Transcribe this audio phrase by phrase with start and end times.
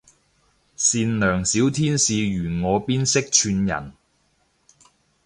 [0.75, 3.93] 善良小天使如我邊識串人